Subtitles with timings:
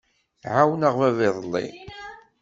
[0.55, 1.65] Ɛawneɣ baba iḍelli.